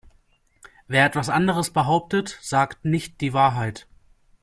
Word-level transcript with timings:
Wer 0.87 1.05
etwas 1.05 1.29
anderes 1.29 1.69
behauptet, 1.69 2.39
sagt 2.41 2.85
nicht 2.85 3.21
die 3.21 3.33
Wahrheit! 3.33 3.85